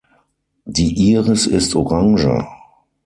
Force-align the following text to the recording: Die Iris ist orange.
Die 0.65 1.11
Iris 1.11 1.45
ist 1.45 1.75
orange. 1.75 2.47